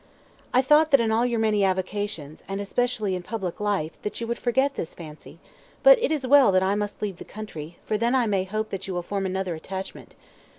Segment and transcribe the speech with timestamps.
[0.51, 4.25] "I thought that in all your many avocations, and especially in public life, that you
[4.25, 5.37] would forget this fancy,
[5.83, 8.71] but it is well that I must leave the country, for then I may hope
[8.71, 10.15] that you will form another attachment.